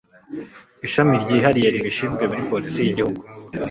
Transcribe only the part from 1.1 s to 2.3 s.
ryihariye ribishinzwe